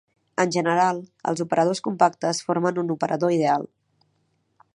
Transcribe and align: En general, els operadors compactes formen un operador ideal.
En 0.43 0.53
general, 0.55 1.01
els 1.31 1.43
operadors 1.45 1.83
compactes 1.89 2.41
formen 2.49 2.83
un 2.85 2.91
operador 2.99 3.37
ideal. 3.41 3.73